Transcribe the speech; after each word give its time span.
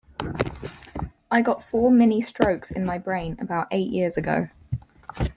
I 1.29 1.43
got 1.43 1.61
four 1.61 1.91
mini 1.91 2.21
strokes 2.21 2.71
in 2.71 2.83
my 2.87 2.97
brain 2.97 3.37
about 3.39 3.67
eight 3.69 3.91
years 3.91 4.17
ago. 4.17 4.49